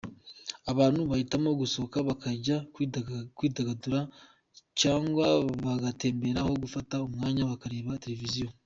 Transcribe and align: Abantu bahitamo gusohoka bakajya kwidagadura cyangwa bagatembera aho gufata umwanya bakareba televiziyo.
Abantu 0.71 0.99
bahitamo 1.09 1.49
gusohoka 1.61 1.97
bakajya 2.07 2.55
kwidagadura 3.37 4.01
cyangwa 4.81 5.25
bagatembera 5.65 6.39
aho 6.41 6.51
gufata 6.63 6.95
umwanya 7.07 7.43
bakareba 7.53 8.01
televiziyo. 8.05 8.47